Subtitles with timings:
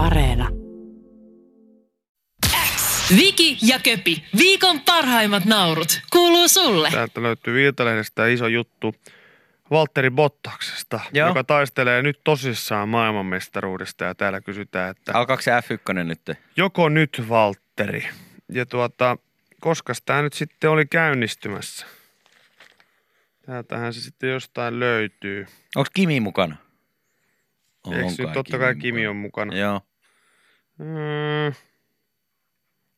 [0.00, 0.48] Areena.
[3.16, 6.90] Viki ja Köpi, viikon parhaimmat naurut, kuuluu sulle.
[6.90, 8.94] Täältä löytyy Viitalehdestä iso juttu
[9.70, 11.28] Valtteri Bottaksesta, Joo.
[11.28, 14.04] joka taistelee nyt tosissaan maailmanmestaruudesta.
[14.04, 16.20] Ja täällä kysytään, että Alkaako se F1 nyt?
[16.56, 18.08] joko nyt Valtteri?
[18.52, 19.16] Ja tuota,
[19.60, 21.86] koska tämä nyt sitten oli käynnistymässä?
[23.46, 25.46] Täältähän se sitten jostain löytyy.
[25.76, 26.56] Onko Kimi mukana?
[27.92, 29.56] Eikö nyt totta kai Kimi on mukana?
[29.56, 29.80] Joo.
[30.80, 31.54] Mm.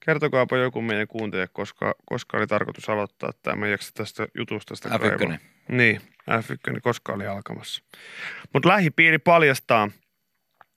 [0.04, 3.68] Kertokaapa joku meidän kuuntelija, koska, koska oli tarkoitus aloittaa tämä.
[3.68, 5.36] Jaksa tästä jutusta kaivaa.
[5.36, 5.38] F1.
[5.68, 6.00] Niin,
[6.30, 7.82] F1, koska oli alkamassa.
[8.52, 9.88] Mutta lähipiiri paljastaa,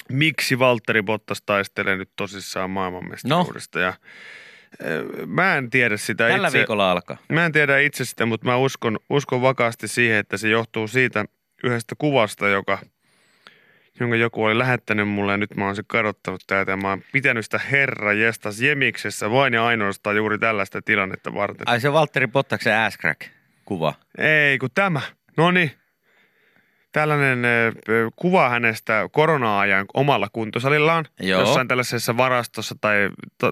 [0.09, 3.79] miksi Valtteri Bottas taistelee nyt tosissaan maailmanmestaruudesta.
[3.79, 3.97] Ja, äh,
[5.25, 6.57] mä en tiedä sitä Tällä itse.
[6.57, 7.17] viikolla alkaa.
[7.29, 11.25] Mä en tiedä itse sitä, mutta mä uskon, uskon vakaasti siihen, että se johtuu siitä
[11.63, 12.79] yhdestä kuvasta, joka,
[13.99, 17.02] jonka joku oli lähettänyt mulle ja nyt mä oon se kadottanut täältä ja mä oon
[17.12, 21.68] pitänyt sitä herra jestas jemiksessä vain ja ainoastaan juuri tällaista tilannetta varten.
[21.70, 23.21] Ai se Valtteri Bottaksen ass crack
[23.65, 23.93] kuva.
[24.18, 25.02] Ei, kun tämä.
[25.37, 25.71] No niin.
[26.91, 27.40] Tällainen
[28.15, 31.05] kuva hänestä korona-ajan omalla kuntosalillaan.
[31.20, 31.40] Joo.
[31.40, 33.09] Jossain tällaisessa varastossa tai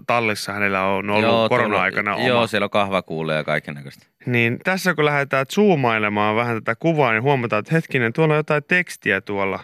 [0.07, 2.27] tallissa hänellä on ollut korona-aikana tuolla- oma.
[2.27, 4.05] Joo, siellä on kahvakuuleja ja kaiken näköistä.
[4.25, 8.63] Niin tässä kun lähdetään zoomailemaan vähän tätä kuvaa, niin huomataan, että hetkinen, tuolla on jotain
[8.67, 9.59] tekstiä tuolla,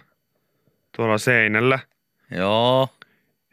[0.96, 1.80] tuolla seinällä.
[2.32, 2.90] Joo.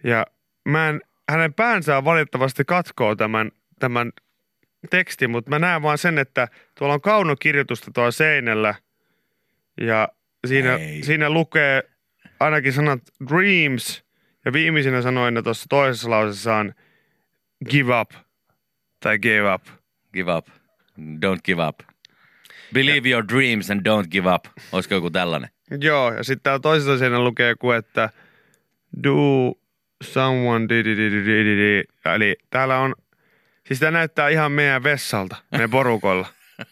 [0.04, 0.26] Ja
[0.64, 4.12] mä en, hänen päänsä on valitettavasti katkoo tämän, tämän
[4.90, 8.74] tekstin, mutta mä näen vaan sen, että tuolla on kaunokirjoitusta tuolla seinällä.
[9.80, 10.08] Ja
[10.46, 11.02] siinä, Ei.
[11.02, 11.82] siinä lukee
[12.40, 14.04] ainakin sanat dreams
[14.44, 16.72] ja viimeisenä sanoina tuossa toisessa lauseessa on
[17.70, 18.10] give up
[19.00, 19.62] tai give up.
[20.12, 20.48] Give up.
[20.98, 21.80] Don't give up.
[22.74, 24.46] Believe your dreams and don't give up.
[24.72, 25.50] Olisiko joku tällainen?
[25.80, 28.10] Joo, ja sitten täällä toisessa siinä lukee joku, että
[29.04, 29.14] do
[30.02, 31.84] someone di di di di di di di.
[32.14, 32.94] Eli täällä on,
[33.66, 36.26] siis tämä näyttää ihan meidän vessalta, meidän porukolla.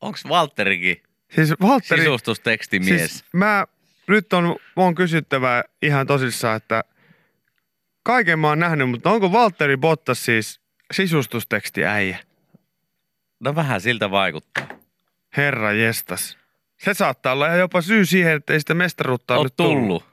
[0.00, 1.02] Onko Valtterikin
[1.34, 3.10] Siis Valtteri, sisustustekstimies?
[3.10, 3.66] siis mä
[4.06, 6.84] nyt on, on kysyttävä ihan tosissaan, että
[8.02, 10.60] kaiken mä oon nähnyt, mutta onko Valtteri Bottas siis
[10.92, 12.18] sisustusteksti äijä?
[13.40, 14.68] No vähän siltä vaikuttaa.
[15.36, 16.38] Herra jestas.
[16.78, 19.78] Se saattaa olla ihan jopa syy siihen, että ei sitä mestaruutta ole nyt tullut.
[19.78, 20.04] tullut.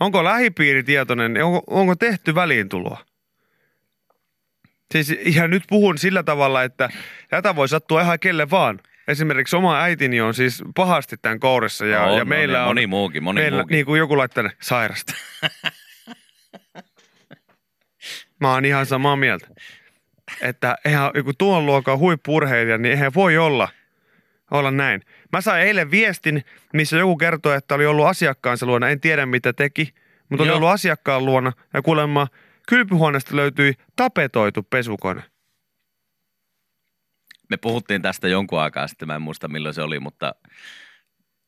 [0.00, 3.04] Onko lähipiiri tietoinen, onko, onko tehty väliintuloa?
[4.92, 6.90] Siis ihan nyt puhun sillä tavalla, että
[7.28, 8.80] tätä voi sattua ihan kelle vaan.
[9.08, 12.68] Esimerkiksi oma äitini on siis pahasti tämän kourissa ja, On, ja on, meillä ja on...
[12.68, 13.74] moni muukin, moni meillä, muukin.
[13.74, 15.14] Niin kuin joku laittaa sairasta.
[18.40, 19.48] Mä oon ihan samaa mieltä.
[20.40, 23.68] Että eihän joku tuon luokan huippurheilija, niin eihän voi olla,
[24.52, 25.02] olla näin.
[25.32, 28.88] Mä sain eilen viestin, missä joku kertoi, että oli ollut asiakkaansa luona.
[28.88, 29.94] En tiedä mitä teki,
[30.28, 30.56] mutta oli Joo.
[30.56, 31.52] ollut asiakkaan luona.
[31.74, 32.26] Ja kuulemma
[32.68, 35.22] kylpyhuoneesta löytyi tapetoitu pesukone.
[37.50, 40.34] Me puhuttiin tästä jonkun aikaa sitten, mä en muista milloin se oli, mutta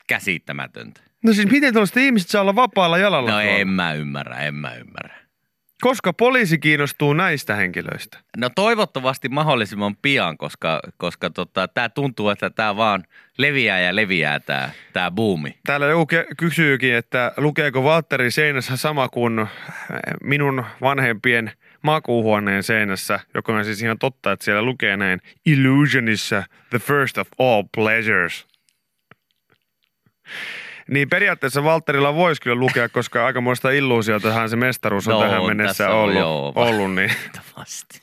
[0.09, 1.00] käsittämätöntä.
[1.25, 3.31] No siis miten tuollaista ihmiset saa olla vapaalla jalalla?
[3.31, 3.50] No tuolla?
[3.50, 5.23] en mä ymmärrä, en mä ymmärrä.
[5.80, 8.18] Koska poliisi kiinnostuu näistä henkilöistä.
[8.36, 13.04] No toivottavasti mahdollisimman pian, koska, koska tota, tämä tuntuu, että tämä vaan
[13.38, 15.58] leviää ja leviää tämä tää buumi.
[15.66, 19.48] Täällä joku ke- kysyykin, että lukeeko Valtteri seinässä sama kuin äh,
[20.22, 21.52] minun vanhempien
[21.82, 27.28] makuuhuoneen seinässä, joka on siis ihan totta, että siellä lukee näin Illusionissa the first of
[27.38, 28.46] all pleasures.
[30.90, 35.46] Niin periaatteessa Valtterilla voisi kyllä lukea, koska aikamoista illuusiotahan se mestaruus on No, tähän on
[35.46, 36.52] mennessä on, ollut, joo.
[36.56, 38.00] ollut niin Valitettavasti.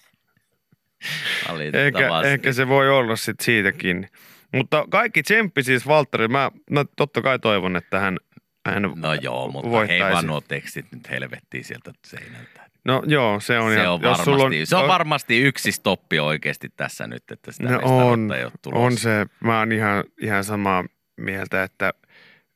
[1.74, 4.08] ehkä, ehkä se voi olla sitten siitäkin.
[4.56, 8.18] Mutta kaikki tsemppi siis Valtteri, mä, mä totta kai toivon, että hän,
[8.66, 10.04] hän No joo, mutta voittaisi.
[10.04, 12.62] hei vaan nuo tekstit nyt helvettiin sieltä seinältä.
[12.86, 13.72] No joo, se on.
[13.74, 17.52] Se ihan- on, jos varmasti, sulla se on varmasti yksi stoppi oikeasti tässä nyt, että
[17.52, 18.86] sitä No on, ei ole tulossa.
[18.86, 19.26] on se.
[19.44, 20.84] Mä oon ihan, ihan samaa
[21.18, 21.94] mieltä, että,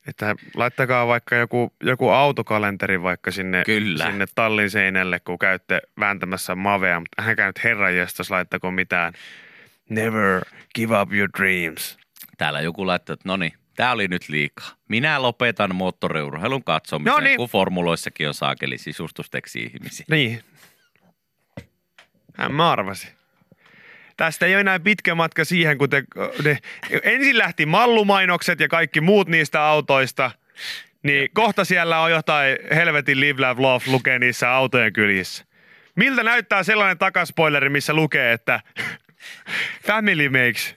[0.07, 4.05] että laittakaa vaikka joku, joku autokalenteri vaikka sinne, Kyllä.
[4.05, 9.13] sinne tallin seinälle, kun käytte vääntämässä mavea, mutta hänkään nyt herran jestas laittako mitään.
[9.89, 10.41] Never
[10.75, 11.97] give up your dreams.
[12.37, 14.69] Täällä joku laittoi, että no niin, tämä oli nyt liikaa.
[14.87, 17.37] Minä lopetan moottoriurheilun katsomisen, No niin.
[17.37, 20.05] kun formuloissakin on saakeli sisustusteksti ihmisiä.
[20.09, 20.43] Niin.
[22.37, 23.09] Hän mä arvasin.
[24.17, 26.03] Tästä ei ole enää pitkä matka siihen, kun te,
[26.43, 26.57] ne,
[27.03, 30.31] ensin lähti mallumainokset ja kaikki muut niistä autoista.
[31.03, 35.45] Niin kohta siellä on jotain helvetin live, love, love lukee niissä autojen kyljissä.
[35.95, 38.61] Miltä näyttää sellainen takaspoileri, missä lukee, että
[39.87, 40.75] family makes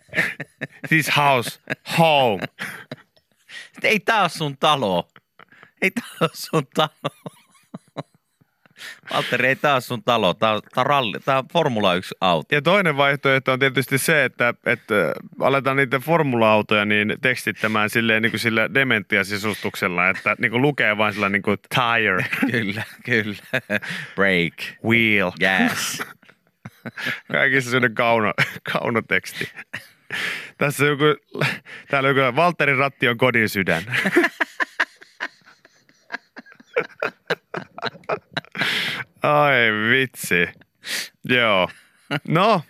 [0.89, 1.61] this house
[1.99, 2.43] home.
[3.83, 5.09] Ei tää ole sun talo.
[5.83, 7.38] Ei tää ole sun talo.
[9.15, 10.35] Valtteri, ei ole sun talo.
[10.35, 12.55] Tää on, on, ralli, on Formula 1 auto.
[12.55, 14.95] Ja toinen vaihtoehto on tietysti se, että, että
[15.41, 21.15] aletaan niitä formula-autoja niin tekstittämään silleen niin kuin sillä dementia-sisustuksella, että niin kuin lukee vain
[21.15, 23.37] sillä niin kuin tire, Kyllä, kyllä.
[24.15, 24.55] Break.
[24.85, 25.31] wheel.
[25.41, 26.03] Gas.
[27.33, 28.33] Kaikissa sellainen kauno,
[28.73, 29.51] kaunoteksti.
[30.59, 31.05] Tässä joku,
[31.91, 33.83] täällä on joku, Valterin ratti on kodin sydän.
[39.29, 40.49] Ai vitsi.
[41.29, 41.69] Joo.
[42.29, 42.63] No.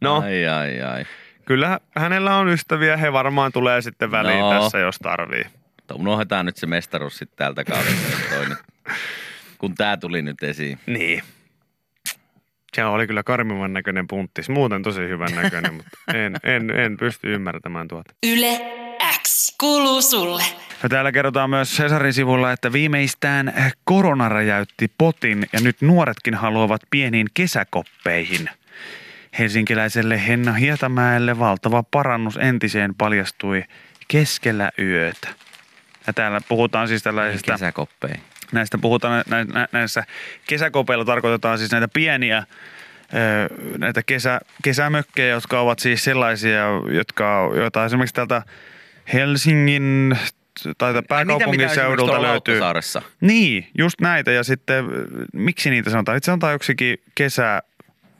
[0.00, 1.04] No, Ai, ai, ai.
[1.44, 2.96] kyllä hänellä on ystäviä.
[2.96, 4.50] He varmaan tulee sitten väliin No.
[4.60, 5.44] tässä, jos tarvii.
[5.76, 8.56] Mutta unohdetaan nyt se mestaruus sitten tältä kaudelta,
[9.58, 10.78] kun tää tuli nyt esiin.
[10.86, 11.22] Niin.
[12.76, 14.48] Se oli kyllä karmivan näköinen punttis.
[14.48, 18.14] Muuten tosi hyvän näköinen, mutta en, en, en pysty ymmärtämään tuota.
[18.26, 18.60] Yle
[19.21, 19.21] X
[19.62, 20.42] kuuluu sulle.
[20.82, 23.54] Ja täällä kerrotaan myös Cesarin sivulla, että viimeistään
[23.84, 28.50] korona räjäytti potin ja nyt nuoretkin haluavat pieniin kesäkoppeihin.
[29.38, 33.64] Helsinkiläiselle Henna Hietamäelle valtava parannus entiseen paljastui
[34.08, 35.28] keskellä yötä.
[36.06, 38.14] Ja täällä puhutaan siis tällaisista Kesäkoppei.
[38.52, 40.04] näistä puhutaan nä, nä, näissä
[40.46, 42.46] kesäkopeilla tarkoitetaan siis näitä pieniä
[43.78, 48.42] näitä kesä, kesämökkejä, jotka ovat siis sellaisia, jotka, joita esimerkiksi täältä
[49.12, 50.16] Helsingin
[50.78, 52.60] tai pääkaupunkiseudulta löytyy.
[53.20, 54.30] Niin, just näitä.
[54.30, 56.18] Ja sitten, ö, miksi niitä sanotaan?
[56.18, 57.62] Itse sanotaan joksikin kesä...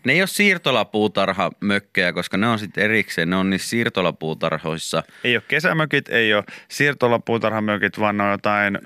[0.04, 3.30] Ne ei ole siirtolapuutarhamökkejä, koska ne on sitten erikseen.
[3.30, 5.02] Ne on niissä siirtolapuutarhoissa.
[5.24, 8.78] Ei ole kesämökit, ei ole siirtolapuutarhamökit, vaan ne on jotain...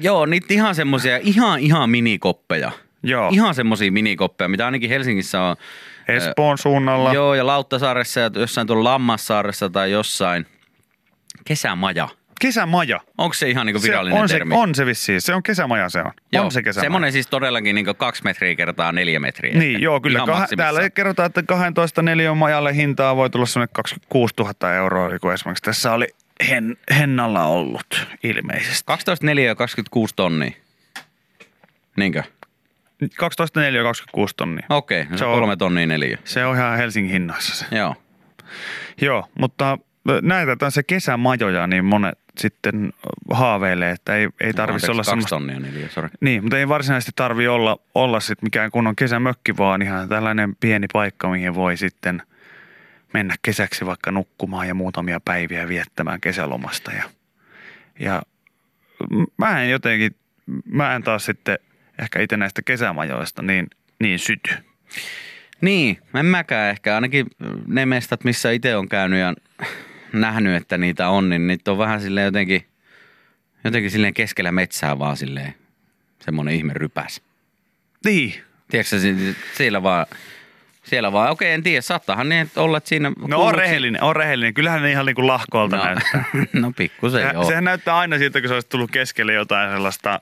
[0.00, 2.70] Joo, niitä ihan semmoisia, ihan ihan minikoppeja.
[3.02, 5.56] Joo, Ihan semmoisia minikoppeja, mitä ainakin Helsingissä on.
[6.08, 7.14] Espoon suunnalla.
[7.14, 10.46] Joo, ja Lauttasaaressa ja jossain tuolla Lammassaaressa tai jossain.
[11.44, 12.08] Kesämaja.
[12.40, 13.00] Kesämaja.
[13.18, 14.54] Onko se ihan niinku Se virallinen on, se, termi?
[14.54, 15.20] on se vissiin.
[15.20, 16.12] Se on kesämaja se on.
[16.32, 16.84] Joo, on se kesämaja.
[16.84, 19.58] Semmoinen siis todellakin niinku kaksi metriä kertaa neljä metriä.
[19.58, 20.18] Niin, joo, kyllä.
[20.18, 25.20] Kah- täällä kerrotaan, että 12 neliön majalle hintaa voi tulla semmoinen 26 000 euroa, niin
[25.20, 26.06] kuin esimerkiksi tässä oli
[26.48, 28.82] hen, Hennalla ollut ilmeisesti.
[28.86, 30.52] 12 4 ja 26 tonnia.
[31.96, 32.22] Niinkö?
[33.18, 34.66] 12 neliö 26 tonnia.
[34.68, 36.16] Okei, no Se se on- on kolme tonnia neliö.
[36.24, 37.76] Se on ihan Helsingin hinnoissa se.
[37.76, 37.94] Joo.
[39.00, 39.78] Joo, mutta
[40.22, 42.92] näitä taas se kesämajoja, niin monet sitten
[43.30, 45.28] haaveilee, että ei, ei tarvitsisi olla kaksi semmoista.
[45.28, 46.08] tonnia neliö, sori.
[46.20, 50.86] Niin, mutta ei varsinaisesti tarvi olla, olla sit mikään kunnon kesämökki, vaan ihan tällainen pieni
[50.92, 52.22] paikka, mihin voi sitten
[53.14, 56.92] mennä kesäksi vaikka nukkumaan ja muutamia päiviä viettämään kesälomasta.
[56.92, 57.04] Ja,
[58.00, 58.22] ja
[59.38, 60.16] mä en jotenkin,
[60.64, 61.58] mä en taas sitten
[61.98, 63.66] ehkä itse näistä kesämajoista niin,
[64.00, 64.54] niin syty.
[65.60, 66.94] Niin, en mäkään ehkä.
[66.94, 67.26] Ainakin
[67.66, 69.34] ne mestat, missä itse on käynyt ja
[70.12, 72.66] nähnyt, että niitä on, niin niitä on vähän silleen jotenkin,
[73.64, 75.54] jotenkin silleen keskellä metsää vaan silleen
[76.20, 77.22] semmoinen ihme rypäs.
[78.04, 78.34] Niin,
[78.72, 78.96] Tiedätkö
[79.54, 80.06] siellä vaan,
[80.84, 83.12] siellä vaan, okei en tiedä, saattaahan niin olla, että siinä...
[83.28, 84.54] no on rehellinen, on rehellinen.
[84.54, 86.24] Kyllähän ne ihan niin kuin lahkoalta No, näyttää.
[86.52, 87.44] no pikkusen joo.
[87.44, 90.20] sehän näyttää aina siltä, kun se olisi tullut keskelle jotain sellaista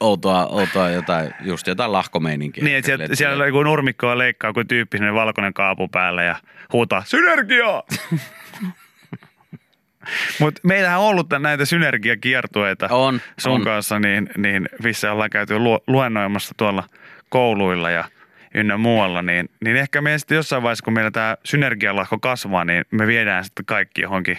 [0.00, 2.64] Outoa, outoa jotain, just jotain lahkomeininkiä.
[2.64, 6.36] Niin, että siellä, Silleen, siellä joku nurmikkoa leikkaa kuin tyyppi sinne valkoinen kaapu päälle ja
[6.72, 7.82] huutaa synergiaa.
[10.40, 13.64] Mutta meillähän on ollut näitä synergiakiertueita On, sun on.
[13.64, 16.84] kanssa, niin, niin missä ollaan käyty lu- luennoimassa tuolla
[17.28, 18.04] kouluilla ja
[18.54, 22.84] ynnä muualla, niin, niin ehkä me sitten jossain vaiheessa, kun meillä tämä synergialahko kasvaa, niin
[22.90, 24.38] me viedään sitten kaikki johonkin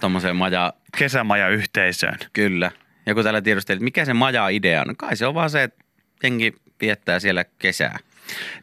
[0.00, 2.18] Tommoseen maja, kesämaja-yhteisöön.
[2.32, 2.70] kyllä.
[3.06, 5.62] Ja kun täällä tiedustelit, että mikä se maja-idea on, no kai se on vaan se,
[5.62, 5.84] että
[6.22, 7.98] jengi viettää siellä kesää.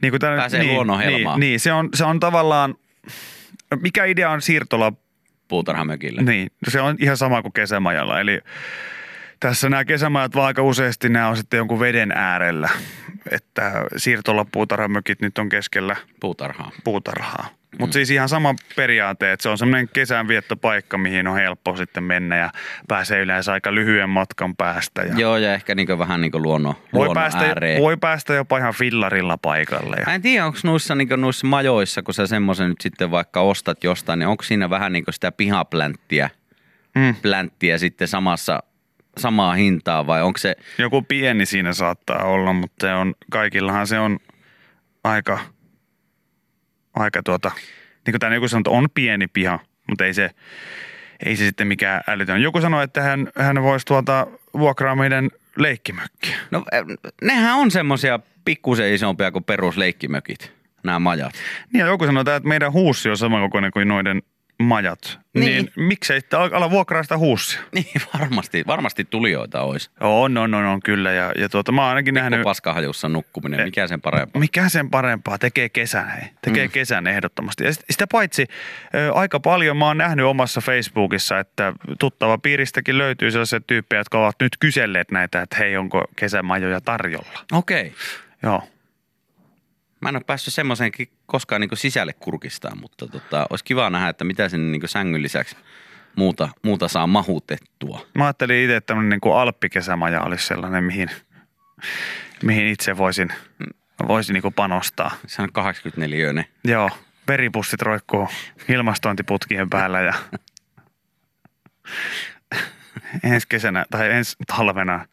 [0.02, 1.40] Niin kuin tää, Pääsee niin, luonnonhelmaan.
[1.40, 2.76] Niin, niin se, on, se on tavallaan,
[3.82, 4.94] mikä idea on siirtola
[5.48, 6.22] Puutarhamökillä.
[6.22, 8.20] Niin, se on ihan sama kuin kesämajalla.
[8.20, 8.42] Eli
[9.40, 12.70] tässä nämä kesämajat vaan aika useasti nämä on sitten jonkun veden äärellä.
[13.32, 16.72] Että siirtolapuutarhamökit nyt on keskellä Puutarhaa.
[16.84, 17.50] puutarhaa.
[17.80, 22.38] Mutta siis ihan sama periaate, että se on semmoinen kesänviettopaikka, mihin on helppo sitten mennä
[22.38, 22.50] ja
[22.88, 25.02] pääsee yleensä aika lyhyen matkan päästä.
[25.02, 27.82] Ja Joo, ja ehkä niinku vähän niinku luonnon, voi, luonnon päästä, ääreen.
[27.82, 29.96] voi päästä jopa ihan fillarilla paikalle.
[30.00, 33.42] Ja Mä en tiedä, onko noissa, niinku, noissa majoissa, kun sä semmoisen nyt sitten vaikka
[33.42, 36.30] ostat jostain, niin onko siinä vähän niinku sitä pihaplänttiä
[36.96, 37.16] Mm.
[37.22, 38.64] plänttiä sitten samassa,
[39.18, 44.00] samaa hintaa vai onko se, Joku pieni siinä saattaa olla, mutta se on, kaikillahan se
[44.00, 44.20] on
[45.04, 45.40] aika,
[47.00, 47.52] aika tuota,
[48.06, 50.30] niin kuin täällä joku sanoo, että on pieni piha, mutta ei se,
[51.26, 52.42] ei se sitten mikään älytön.
[52.42, 54.28] Joku sanoi, että hän, hän voisi tuota
[54.58, 56.38] vuokraa meidän leikkimökkiä.
[56.52, 56.84] no eh,
[57.22, 61.34] nehän on semmoisia pikkusen isompia kuin perusleikkimökit, nämä majat.
[61.74, 64.22] Niin ja joku sanoi, että meidän huussi on samankokoinen kuin noiden
[64.60, 65.72] majat, niin, Niin.
[65.88, 67.62] miksei sitten al- ala vuokraa sitä huussia?
[67.76, 67.86] Niin
[68.20, 69.90] varmasti, varmasti tulijoita olisi.
[70.00, 71.12] On, on, on, on kyllä.
[71.12, 74.40] Ja, ja tuota, mä oon ainakin nähnyt, Paskahajussa nukkuminen, mikä sen parempaa.
[74.40, 76.30] mikä sen parempaa tekee kesän, hei.
[76.42, 76.72] Tekee mm.
[76.72, 77.64] kesän ehdottomasti.
[77.64, 78.46] Ja sit- sitä paitsi
[79.14, 84.36] aika paljon mä oon nähnyt omassa Facebookissa, että tuttava piiristäkin löytyy sellaisia tyyppejä, jotka ovat
[84.42, 87.40] nyt kyselleet näitä, että hei, onko kesämajoja tarjolla.
[87.52, 87.94] Okei.
[88.44, 88.64] Joo.
[90.02, 94.24] Mä en ole päässyt semmoiseenkin koskaan niin sisälle kurkistaan, mutta tota, olisi kiva nähdä, että
[94.24, 95.56] mitä sinne niin sängyn lisäksi
[96.16, 98.06] muuta, muuta saa mahutettua.
[98.16, 101.10] Mä ajattelin itse, että tämmöinen niin alppikesämaja olisi sellainen, mihin,
[102.44, 103.30] mihin itse voisin,
[104.08, 105.12] voisin niin panostaa.
[105.28, 106.46] Se on 84 ne.
[106.64, 106.90] Joo,
[107.28, 108.30] veripussit roikkuu
[108.70, 110.14] ilmastointiputkien päällä ja
[113.24, 115.06] ensi kesänä tai ensi talvena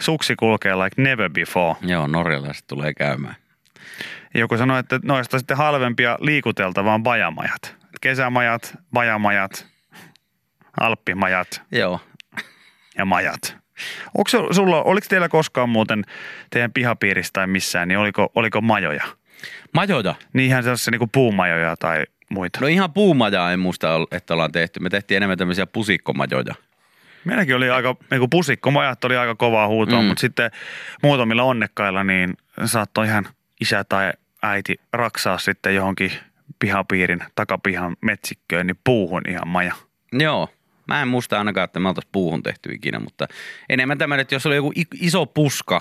[0.00, 1.76] suksi kulkee like never before.
[1.82, 3.36] Joo, norjalaiset tulee käymään.
[4.34, 7.76] Joku sanoi, että noista sitten halvempia liikuteltavaa on bajamajat.
[8.00, 9.66] Kesämajat, bajamajat,
[10.80, 12.00] alppimajat Joo.
[12.98, 13.56] ja majat.
[14.18, 16.04] Onko sulla, oliko teillä koskaan muuten
[16.50, 19.04] teidän pihapiirissä tai missään, niin oliko, oliko majoja?
[19.74, 20.14] Majoja.
[20.32, 22.60] Niin ihan sellaisia niin puumajoja tai muita.
[22.60, 24.80] No ihan puumajaa en muista, että ollaan tehty.
[24.80, 26.54] Me tehtiin enemmän tämmöisiä pusikkomajoja.
[27.24, 30.00] Meilläkin oli aika, niin kuin pusikkomajat oli aika kovaa huutoa.
[30.00, 30.06] Mm.
[30.06, 30.50] mutta sitten
[31.02, 33.28] muutamilla onnekkailla niin saattoi ihan
[33.60, 34.12] isä tai
[34.42, 36.12] äiti raksaa sitten johonkin
[36.58, 39.74] pihapiirin takapihan metsikköön, niin puuhun ihan maja.
[40.12, 40.48] Joo.
[40.88, 43.28] Mä en muista ainakaan, että me oltaisiin puuhun tehty ikinä, mutta
[43.68, 45.80] enemmän tämmöinen, että jos oli joku iso puska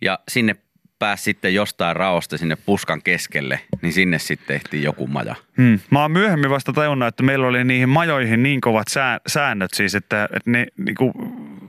[0.00, 0.56] ja sinne
[0.98, 5.34] pääsi sitten jostain raosta sinne puskan keskelle, niin sinne sitten tehtiin joku maja.
[5.56, 5.78] Hmm.
[5.90, 9.94] Mä oon myöhemmin vasta tajunnut, että meillä oli niihin majoihin niin kovat sää, säännöt siis,
[9.94, 11.12] että, että ne, niinku,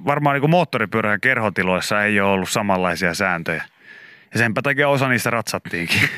[0.05, 3.63] varmaan niinku moottoripyörä- ja kerhotiloissa ei ole ollut samanlaisia sääntöjä.
[4.33, 6.09] Ja senpä takia osa niistä ratsattiinkin.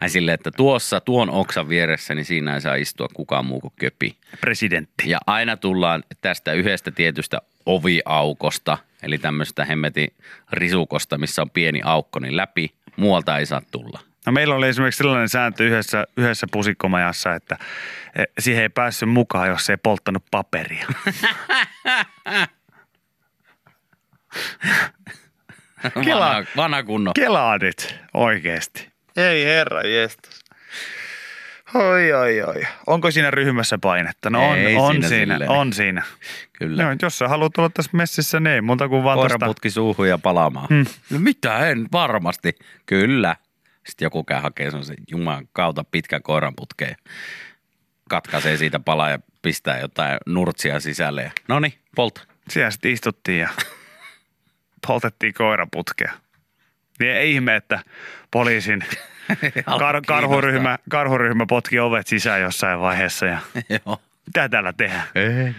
[0.00, 3.72] Ai silleen, että tuossa tuon oksan vieressä, niin siinä ei saa istua kukaan muu kuin
[3.80, 4.16] köpi.
[4.40, 5.10] Presidentti.
[5.10, 10.08] Ja aina tullaan tästä yhdestä tietystä oviaukosta, eli tämmöistä hemmetin
[10.52, 12.74] risukosta, missä on pieni aukko, niin läpi.
[12.96, 14.00] Muualta ei saa tulla.
[14.26, 17.58] No meillä oli esimerkiksi sellainen sääntö yhdessä, yhdessä pusikkomajassa, että
[18.18, 20.86] eh, siihen ei päässyt mukaan, jos ei polttanut paperia.
[25.88, 27.12] Kela- Vanha, vanha kunno.
[27.14, 28.88] Kelaa nyt oikeesti.
[29.16, 30.40] Ei herra jestas.
[31.74, 32.62] Oi, oi, oi.
[32.86, 34.30] Onko siinä ryhmässä painetta?
[34.30, 35.50] No on, Ei on siinä siinä, silleen.
[35.50, 36.02] on siinä.
[36.52, 36.82] Kyllä.
[36.84, 39.38] No, jos sä haluat olla tässä messissä, niin ei muuta kuin vaan tosta.
[39.38, 40.66] Koiraputki suuhun ja palaamaan.
[40.70, 40.86] Hmm.
[41.10, 42.52] No mitä en, varmasti.
[42.86, 43.36] Kyllä.
[43.86, 46.96] Sitten joku käy hakee semmoisen juman kautta pitkän koiranputkeen.
[48.08, 51.22] Katkaisee siitä palaa ja pistää jotain nurtsia sisälle.
[51.22, 52.20] ja- No niin, polta.
[52.48, 53.48] Siellä sitten istuttiin ja
[54.86, 56.12] poltettiin koiraputkea.
[57.00, 57.80] Niin ei ihme, että
[58.30, 58.84] poliisin
[59.80, 63.38] kar- karhuryhmä, karhuryhmä potki ovet sisään jossain vaiheessa ja
[63.86, 64.00] Joo.
[64.26, 65.08] mitä täällä tehdään?
[65.14, 65.54] Ei.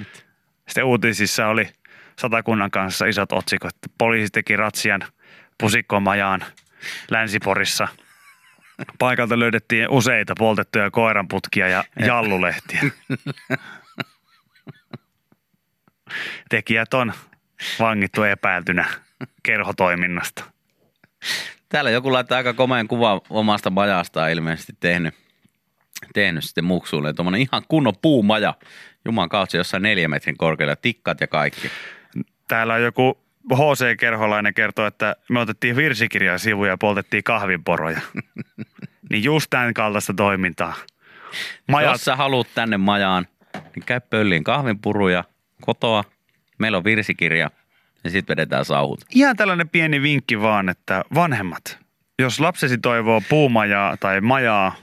[0.68, 1.70] Sitten uutisissa oli
[2.20, 3.76] satakunnan kanssa isot otsikot.
[3.98, 5.02] Poliisi teki ratsian
[5.58, 6.44] pusikkomajaan
[7.12, 7.88] Länsiporissa.
[9.00, 12.82] Paikalta löydettiin useita poltettuja koiranputkia ja jallulehtiä.
[16.50, 17.14] Tekijät on
[17.80, 18.86] vangittu epäiltynä
[19.44, 20.44] kerhotoiminnasta.
[21.70, 25.14] Täällä joku laittaa aika komeen kuva omasta majastaan ilmeisesti tehnyt,
[26.14, 27.14] tehnyt sitten muksuille.
[27.14, 28.54] Tuommoinen ihan kunnon puumaja.
[29.06, 31.72] Juman kautta jossain neljä metrin korkealla, tikkat ja kaikki.
[32.48, 33.18] Täällä on joku
[33.54, 38.02] HC-kerholainen kertoo, että me otettiin virsikirjan sivuja ja poltettiin kahvinporoja.
[39.10, 40.74] niin just tämän kaltaista toimintaa.
[41.68, 45.24] Majat, Jos sä haluat tänne majaan, niin käy pölliin kahvinpuruja
[45.62, 46.04] kotoa.
[46.62, 47.50] Meillä on virsikirja
[48.04, 49.00] ja sitten vedetään sauhut.
[49.16, 51.80] ihan tällainen pieni vinkki vaan, että vanhemmat,
[52.20, 54.76] jos lapsesi toivoo puumajaa tai majaa,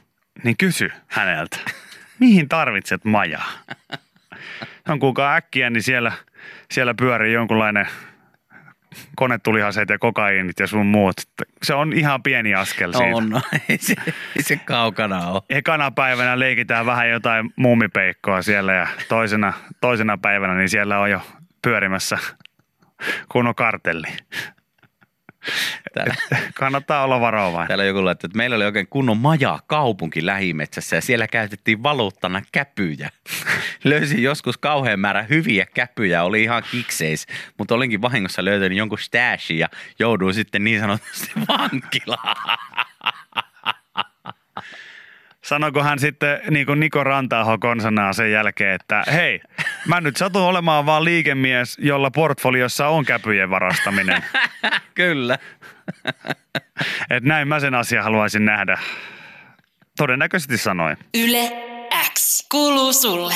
[0.43, 1.59] niin kysy häneltä,
[2.21, 3.51] mihin tarvitset majaa?
[4.89, 6.13] On kuinka äkkiä, niin siellä,
[6.71, 7.87] siellä pyörii jonkunlainen
[9.17, 11.15] konetulihaseet ja kokaiinit ja sun muut.
[11.63, 13.17] Se on ihan pieni askel siitä.
[13.17, 13.95] On, no, ei, se,
[14.37, 15.43] ei se kaukana ole.
[15.51, 21.21] Ekana päivänä leikitään vähän jotain muumipeikkoa siellä ja toisena, toisena päivänä niin siellä on jo
[21.63, 22.19] pyörimässä
[23.29, 24.07] kunnon kartelli.
[25.95, 26.15] Täällä,
[26.55, 27.69] Kannattaa olla varovainen.
[27.69, 32.43] täällä joku laittaa, että meillä oli oikein kunnon maja kaupunki lähimetsässä ja siellä käytettiin valuuttana
[32.53, 33.11] käpyjä.
[33.85, 37.27] Löysin joskus kauhean määrä hyviä käpyjä, oli ihan kikseis,
[37.59, 42.59] mutta olinkin vahingossa löytänyt jonkun stashin ja jouduin sitten niin sanotusti vankilaan.
[45.49, 49.41] Sanoiko hän sitten niin kuin Niko Rantaaho konsanaan sen jälkeen, että hei,
[49.87, 54.25] mä nyt satun olemaan vaan liikemies, jolla portfoliossa on käpyjen varastaminen.
[54.95, 55.39] Kyllä.
[57.11, 58.79] että näin mä sen asian haluaisin nähdä.
[59.97, 60.97] Todennäköisesti sanoin.
[61.15, 61.53] Yle
[62.19, 62.49] X.
[62.51, 63.35] kuuluu sulle.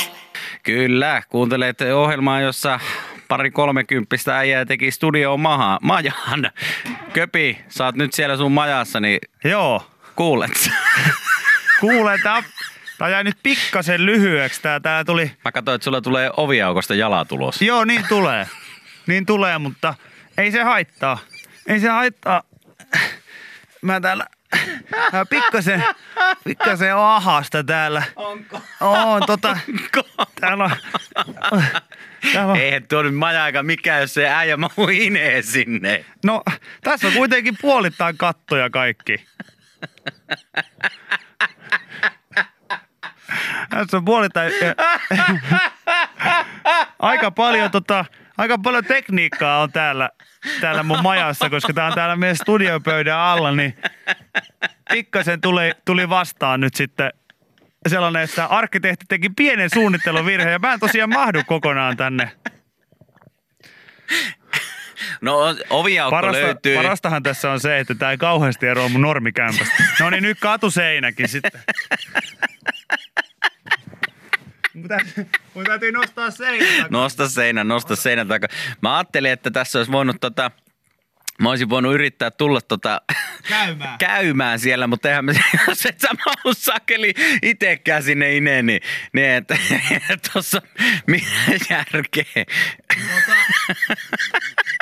[0.62, 2.80] Kyllä, kuuntelet ohjelmaa, jossa
[3.28, 6.50] pari kolmekymppistä äijää teki studio maha, majan.
[7.12, 9.86] Köpi, sä oot nyt siellä sun majassa, niin Joo.
[10.16, 10.70] kuulet
[11.82, 12.42] Kuule, tää,
[12.98, 14.62] tää jäi nyt pikkasen lyhyeksi.
[14.62, 15.32] Tää, tää tuli...
[15.44, 17.62] Mä katsoin, että sulla tulee oviaukosta jala tulos.
[17.62, 18.46] Joo, niin tulee.
[19.06, 19.94] Niin tulee, mutta
[20.38, 21.18] ei se haittaa.
[21.66, 22.42] Ei se haittaa.
[23.82, 24.26] Mä täällä
[25.12, 25.84] mä pikkasen,
[26.44, 28.02] pikkasen ahasta täällä.
[28.16, 28.60] Onko?
[28.80, 29.58] On, tota,
[30.40, 30.70] täällä on,
[32.32, 36.04] täällä on, Eihän tuo nyt maja aika mikään, jos se äijä mahu inee sinne.
[36.24, 36.42] no
[36.82, 39.26] tässä on kuitenkin puolittain kattoja kaikki.
[43.70, 44.52] Tässä on puolittain,
[46.98, 48.04] aika paljon tota,
[48.38, 50.10] aika paljon tekniikkaa on täällä,
[50.60, 53.76] täällä mun majassa, koska tää on täällä meidän studiopöydän alla, niin
[54.92, 57.10] pikkasen tuli, tuli vastaan nyt sitten
[57.88, 62.32] sellainen, että arkkitehti teki pienen suunnitteluvirheen ja mä en tosiaan mahdu kokonaan tänne.
[65.20, 65.38] No
[65.70, 66.76] oviaukko Parasta, löytyy.
[66.76, 69.74] parastahan tässä on se, että tää ei kauheasti eroa mun normikämpästä.
[70.00, 71.60] No niin, nyt katuseinäkin sitten.
[74.74, 76.86] Mun täytyy, mun täytyy nostaa seinä.
[76.90, 78.48] Nosta seinä, nosta seinä takaa.
[78.80, 80.50] Mä ajattelin, että tässä olisi voinut tota,
[81.42, 83.00] mä olisin voinut yrittää tulla tota,
[83.48, 83.98] Käymään.
[83.98, 85.32] käymään siellä, mutta eihän me,
[85.68, 88.80] jos et sä mahu sakeli itekään sinne ineen, niin,
[89.12, 89.56] niin että
[90.32, 90.62] tuossa
[91.06, 91.26] mitä
[91.70, 92.44] järkeä.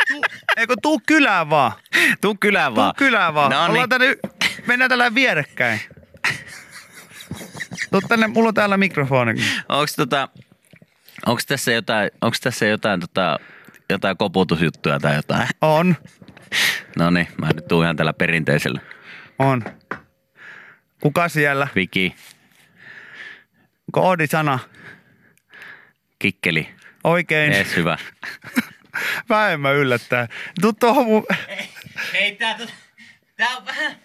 [0.08, 0.22] Tu,
[0.56, 1.72] eikö tuu kylään vaan?
[2.20, 2.94] Tuu kylään Tuu vaan.
[2.96, 3.50] kylään vaan.
[3.50, 3.88] No Ollaan niin.
[3.88, 4.16] tänne,
[4.66, 5.80] mennään tällä vierekkäin.
[7.90, 9.34] Tuu tänne, mulla on täällä mikrofoni.
[9.68, 10.28] Onks tota,
[11.26, 13.38] onks tässä jotain, onks tässä jotain tota,
[13.90, 15.48] jotain koputusjuttuja tai jotain?
[15.60, 15.96] On,
[16.98, 18.80] No niin, mä nyt tuun ihan tällä perinteisellä.
[19.38, 19.64] on.
[21.02, 21.68] Kuka siellä?
[21.74, 22.14] Viki,
[23.92, 24.58] Koodisana.
[26.18, 26.68] kikkeli,
[27.04, 27.52] Oikein.
[27.52, 27.98] ees hyvä.
[29.28, 30.28] Vähemmän yllättää.
[30.60, 31.24] Tuu tuohon mun...
[32.14, 32.58] Ei tää,
[33.36, 33.96] tää on vähän,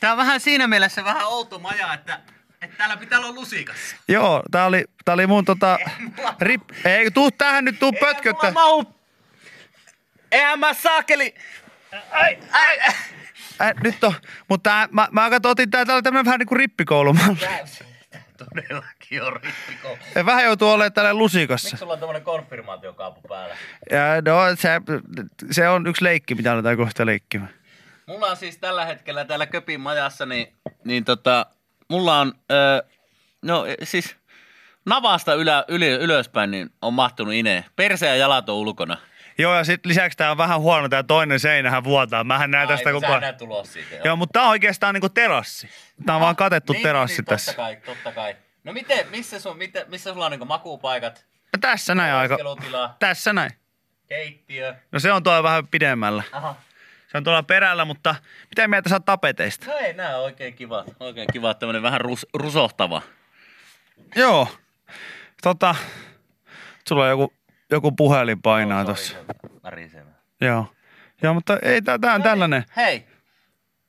[0.00, 2.20] tää on vähän siinä mielessä vähän outo maja, että,
[2.62, 3.96] että täällä pitää olla lusikassa.
[4.08, 5.78] Joo, tää oli, tää oli mun tota...
[6.40, 8.50] Rip, ei, tuu tähän nyt, tuu pötköttä.
[8.50, 8.94] mahu.
[10.32, 11.34] Eihän mä saakeli.
[12.10, 12.78] Ai, ai,
[13.60, 14.14] Äh, nyt on,
[14.48, 17.38] mutta tää, mä, mä katsoin, otin tää, tää oli tämmönen vähän niinku rippikoulumalli.
[18.36, 19.98] Todellakin on rippiko.
[20.14, 21.76] Ja vähän joutuu olemaan täällä lusikassa.
[21.76, 23.56] Sulla on tämmönen konfirmaatiokaapu päällä.
[23.90, 24.68] Ja no, se,
[25.50, 27.54] se on yksi leikki, mitä aletaan kohta leikkimään.
[28.06, 31.46] Mulla on siis tällä hetkellä täällä Köpin majassa, niin, niin tota,
[31.90, 32.82] mulla on, öö,
[33.42, 34.16] no siis
[34.86, 37.64] navasta ylä, yli, ylöspäin niin on mahtunut ine.
[37.76, 38.96] Perse ja jalat on ulkona.
[39.38, 42.24] Joo, ja sit lisäksi tää on vähän huono, tää toinen seinähän vuotaa.
[42.24, 43.20] Mähän näen tästä koko ajan.
[43.20, 43.94] näet tulos siitä.
[43.94, 44.02] Joo.
[44.04, 45.68] Joo, mutta tää on oikeastaan niinku terassi.
[46.06, 47.52] Tää on vaan katettu niin, terassi niin, tässä.
[47.52, 48.36] Totta kai, totta kai.
[48.64, 52.36] No miten, missä, sun, miten, missä sulla on niinku makuupaikat, Ja tässä näin aika.
[52.98, 53.50] Tässä näin.
[54.08, 54.74] keittiö?
[54.92, 56.22] No se on tuolla vähän pidemmällä.
[56.32, 56.56] Aha.
[57.08, 58.14] Se on tuolla perällä, mutta
[58.50, 59.66] mitä mieltä sä tapeteista?
[59.66, 60.84] No ei, nää on oikein kiva.
[61.00, 63.02] Oikein kiva, tämmönen vähän rus, rusohtava.
[64.16, 64.48] Joo.
[65.42, 65.74] Tota,
[66.88, 67.32] sulla on joku,
[67.70, 69.16] joku puhelin painaa Sorry, tossa.
[70.00, 70.14] on.
[70.40, 70.72] Joo.
[71.22, 72.64] Joo, mutta ei tää, tää on tällainen.
[72.76, 73.06] Hei,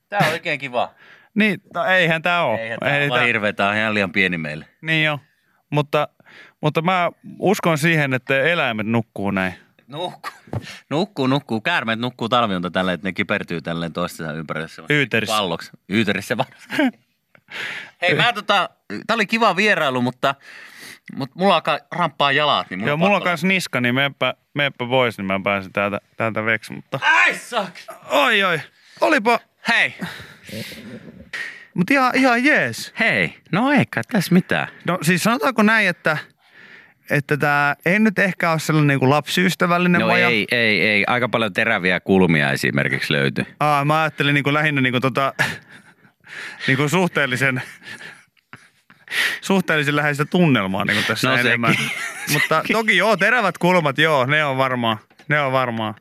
[0.09, 0.91] tää on oikein kiva.
[1.33, 2.57] Niin, no eihän tää oo.
[2.57, 4.65] Eihän tää ei, vaan hirveä, tää on ihan liian pieni meille.
[4.81, 5.19] Niin joo.
[5.69, 6.07] Mutta,
[6.61, 9.53] mutta mä uskon siihen, että eläimet nukkuu näin.
[9.87, 10.31] Nukkuu.
[10.89, 11.61] Nukkuu, nukkuu.
[11.61, 14.83] Käärmeet nukkuu talvionta tällä, että ne kipertyy tälleen toistensa ympärössä.
[14.89, 15.35] Yyterissä.
[15.35, 15.71] Palloksi.
[15.89, 16.99] Yyterissä varsinkin.
[18.01, 18.69] Hei, mä tota,
[19.07, 20.35] tää oli kiva vierailu, mutta,
[21.15, 22.69] mutta mulla alkaa ramppaa jalat.
[22.69, 25.99] Niin mulla Joo, mulla on kans niska, niin meppä, meppä pois, niin mä pääsen täältä,
[26.17, 26.73] täältä veksi.
[26.73, 27.73] Mutta Ai sak!
[28.09, 28.61] oi oi,
[29.01, 29.95] olipa, Hei,
[31.73, 32.93] mutta ihan, ihan jees.
[32.99, 33.37] hei.
[33.51, 34.67] No eikä tässä mitään.
[34.85, 36.17] No siis sanotaanko näin, että
[37.09, 40.27] että tämä ei nyt ehkä ole sellainen niin kuin lapsiystävällinen No maja.
[40.27, 41.03] ei, ei, ei.
[41.07, 43.45] Aika paljon teräviä kulmia esimerkiksi löytyy.
[43.59, 45.33] Aa, mä ajattelin niin kuin lähinnä niin kuin tota,
[46.67, 47.61] niin kuin suhteellisen,
[49.41, 51.71] suhteellisen läheistä tunnelmaa niin kuin tässä No enemmän.
[51.73, 51.89] sekin.
[52.33, 54.97] Mutta toki joo, terävät kulmat, joo, ne on varmaan.
[55.27, 55.95] Ne on varmaan.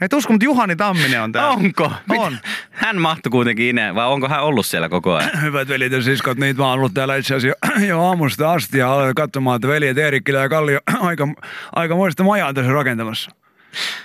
[0.00, 1.50] Ei usko, mutta Juhani Tamminen on täällä.
[1.50, 1.92] Onko?
[2.08, 2.38] On.
[2.70, 5.30] Hän mahtui kuitenkin ineen, vai onko hän ollut siellä koko ajan?
[5.42, 8.78] Hyvät veljet ja siskot, niitä mä oon ollut täällä itse asiassa jo, jo aamusta asti
[8.78, 11.28] ja aloin katsomaan, että veljet Eerikkilä ja Kallio aika,
[11.72, 13.30] aikamoista majaa tässä rakentamassa.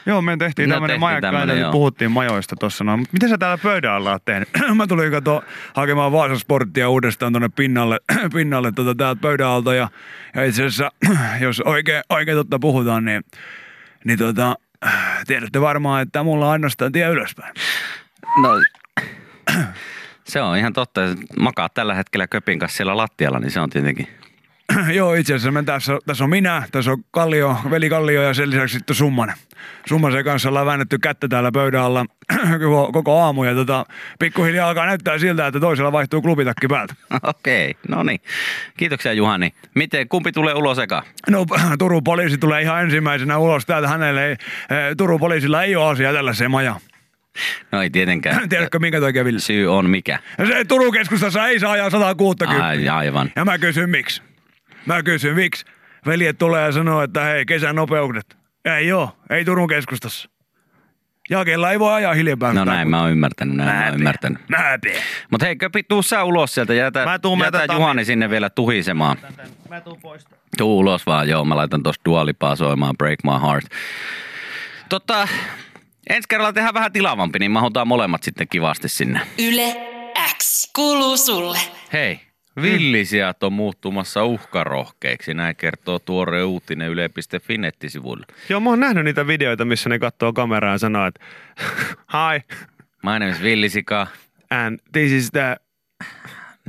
[0.06, 1.72] Joo, me tehtiin No, tämmöinen tehtiin majakka, tämmönen, ja joo.
[1.72, 3.00] puhuttiin majoista tuossa noin.
[3.00, 4.50] Mutta mitä sä täällä pöydän alla oot tehnyt?
[4.76, 5.44] mä tulin kato
[5.76, 8.00] hakemaan Vaasan sporttia uudestaan tonne pinnalle,
[8.34, 9.90] pinnalle tota, täältä pöydän alta ja,
[10.36, 10.92] ja itse asiassa,
[11.40, 13.24] jos oikein, oikein totta puhutaan, niin,
[14.06, 14.56] niin tota,
[15.28, 17.54] tiedätte varmaan, että mulla on ainoastaan tie ylöspäin.
[18.42, 18.50] No,
[20.24, 21.02] Se on ihan totta.
[21.40, 24.08] Makaa tällä hetkellä köpin kanssa siellä lattialla, niin se on tietenkin
[24.94, 28.50] Joo, itse asiassa me tässä, tässä on minä, tässä on Kallio, veli Kallio ja sen
[28.50, 29.36] lisäksi sitten Summanen.
[29.86, 32.06] Summasen kanssa ollaan väännetty kättä täällä pöydän alla
[32.64, 33.86] koko, koko aamu ja tota,
[34.20, 36.96] pikkuhiljaa alkaa näyttää siltä, että toisella vaihtuu klubitakki päältä.
[37.24, 38.20] Okei, no niin.
[38.78, 39.54] Kiitoksia Juhani.
[39.76, 41.04] Miten, kumpi tulee ulos eka?
[41.30, 41.46] No
[41.80, 43.88] Turun poliisi tulee ihan ensimmäisenä ulos täältä.
[43.88, 44.38] Hänelle ei, eh,
[44.98, 46.82] Turun poliisilla ei ole asiaa tällaiseen majaan.
[47.72, 48.50] No ei tietenkään.
[48.50, 49.40] Tiedätkö minkä takia Ville?
[49.40, 50.20] Syy on mikä?
[50.48, 52.66] Se Turun keskustassa ei saa ajaa 160.
[52.66, 53.32] Ai, aivan.
[53.36, 54.31] Ja mä kysyn miksi.
[54.86, 55.66] Mä kysyn miksi.
[56.06, 58.38] Veljet tulee ja sanoo, että hei, kesän nopeudet.
[58.66, 60.30] Ei oo, ei Turun keskustassa.
[61.30, 62.54] Jakella ei voi ajaa hiljempaa.
[62.54, 64.50] No näin mä oon ymmärtänyt, näin mä oon ymmärtänyt.
[64.50, 65.02] Näpee.
[65.32, 66.74] Mutta hei, köpi, tuu sä ulos sieltä.
[66.74, 69.18] Jätä, Mä tuun, mä jätä jätän Juhani sinne vielä tuhisemaan.
[69.70, 70.36] Mä tuun poista.
[70.58, 71.46] Tuu ulos vaan, joo.
[71.46, 73.66] Mä laitan tosta dualipaa soimaan Break My Heart.
[74.90, 75.28] Tota,
[76.10, 79.22] ensi kerralla tehdään vähän tilavampi, niin mahutaan molemmat sitten kivasti sinne.
[79.40, 79.76] Yle
[80.38, 81.58] X kuuluu sulle.
[81.94, 82.20] Hei,
[82.62, 85.34] villisijat on muuttumassa uhkarohkeiksi.
[85.34, 88.26] Näin kertoo tuore uutinen yle.fi nettisivuilla.
[88.50, 91.22] Joo, mä oon nähnyt niitä videoita, missä ne katsoo kameraan ja sanoo, että
[92.14, 92.40] hi,
[93.04, 94.08] My name is Villisika.
[94.50, 95.56] and this is the...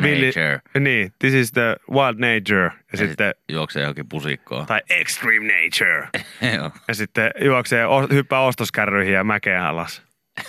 [0.02, 0.60] Villi- Nature.
[0.80, 2.64] Niin, this is the wild nature.
[2.64, 4.66] Ja, Ja sitten, sit juoksee johonkin pusikkoon.
[4.66, 6.08] tai extreme nature.
[6.88, 10.02] Ja sitten juoksee, hyppää ostoskärryihin ja mäkeä alas.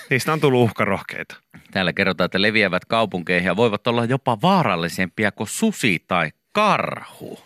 [0.09, 1.35] Niistä on tullut uhkarohkeita.
[1.71, 7.39] Täällä kerrotaan, että leviävät kaupunkeihin ja voivat olla jopa vaarallisempia kuin susi tai karhu.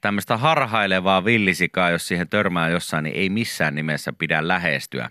[0.00, 5.10] Tämmöistä harhailevaa villisikaa, jos siihen törmää jossain, niin ei missään nimessä pidä lähestyä.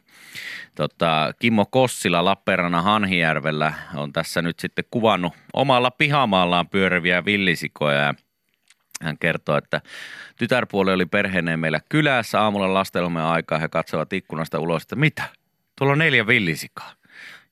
[0.75, 8.13] Tota, Kimmo Kossila Lappeenrannan Hanhijärvellä on tässä nyt sitten kuvannut omalla pihamaallaan pyöriviä villisikoja ja
[9.01, 9.81] hän kertoo, että
[10.37, 13.59] tytärpuoli oli perheineen meillä kylässä aamulla lastenlomien aikaa.
[13.59, 15.23] He katsovat ikkunasta ulos, että mitä?
[15.77, 16.93] Tuolla on neljä villisikaa.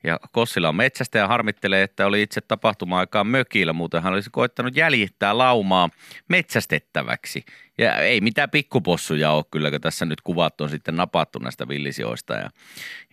[0.03, 3.73] Ja Kossila on metsästä ja harmittelee, että oli itse tapahtuma-aikaan mökillä.
[3.73, 5.89] Muuten hän olisi koittanut jäljittää laumaa
[6.27, 7.45] metsästettäväksi.
[7.77, 12.33] Ja ei mitään pikkupossuja ole kyllä, kun tässä nyt kuvat on sitten napattu näistä villisioista.
[12.33, 12.49] Ja,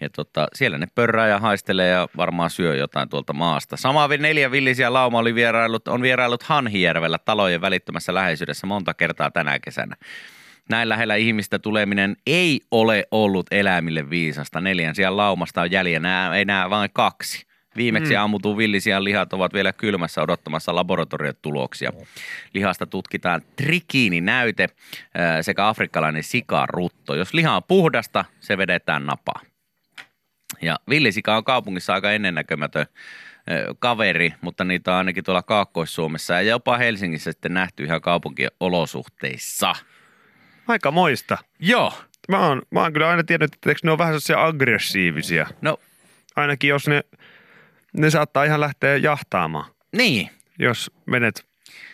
[0.00, 3.76] ja tota, siellä ne pörrää ja haistelee ja varmaan syö jotain tuolta maasta.
[3.76, 9.58] Sama neljä villisiä lauma oli vierailut, on vierailut Hanhijärvellä talojen välittömässä läheisyydessä monta kertaa tänä
[9.58, 9.96] kesänä.
[10.70, 14.60] Näin lähellä ihmistä tuleminen ei ole ollut eläimille viisasta.
[14.60, 17.46] Neljän sijaan laumasta on jäljellä enää vain kaksi.
[17.76, 18.20] Viimeksi mm.
[18.20, 21.92] ammutun villisian lihat ovat vielä kylmässä odottamassa laboratoriotuloksia.
[22.54, 24.68] Lihasta tutkitaan trikiininäyte
[25.14, 27.14] ää, sekä afrikkalainen sikarutto.
[27.14, 29.40] Jos liha on puhdasta, se vedetään napaa.
[30.62, 32.86] Ja villisika on kaupungissa aika ennennäkemätön
[33.50, 38.50] ö, kaveri, mutta niitä on ainakin tuolla Kaakkois-Suomessa ja jopa Helsingissä sitten nähty ihan kaupunkien
[38.60, 39.74] olosuhteissa.
[40.68, 41.38] Aika moista.
[41.58, 41.92] Joo.
[42.28, 45.46] Mä oon, mä oon kyllä aina tiennyt, että eikö ne on vähän sellaisia aggressiivisia.
[45.60, 45.78] No
[46.36, 47.02] Ainakin jos ne,
[47.92, 51.44] ne saattaa ihan lähteä jahtaamaan, niin, jos menet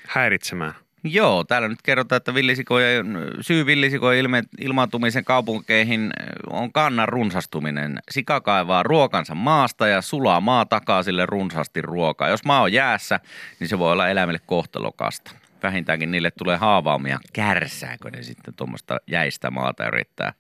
[0.07, 0.75] häiritsemään.
[1.05, 6.11] Joo, täällä nyt kerrotaan, että villisikojen, syy villisikojen ilme, ilmaantumisen kaupunkeihin
[6.51, 7.99] on kannan runsastuminen.
[8.11, 12.29] Sika kaivaa ruokansa maasta ja sulaa maa takaa sille runsaasti ruokaa.
[12.29, 13.21] Jos maa on jäässä,
[13.61, 15.31] niin se voi olla eläimille kohtalokasta.
[15.63, 17.19] Vähintäänkin niille tulee haavaamia.
[17.33, 20.33] Kärsääkö ne sitten tuommoista jäistä maata yrittää